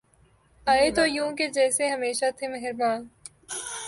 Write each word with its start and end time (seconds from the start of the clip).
آئے 0.67 0.87
تو 0.95 1.03
یوں 1.07 1.29
کہ 1.37 1.47
جیسے 1.55 1.87
ہمیشہ 1.89 2.25
تھے 2.37 2.47
مہرباں 2.47 2.95